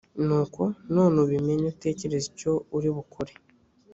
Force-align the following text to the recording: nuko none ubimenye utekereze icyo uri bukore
nuko 0.25 0.61
none 0.95 1.15
ubimenye 1.25 1.65
utekereze 1.73 2.25
icyo 2.31 2.51
uri 2.77 2.89
bukore 2.95 3.33